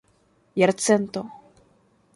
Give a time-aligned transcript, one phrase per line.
[0.61, 1.23] jarcento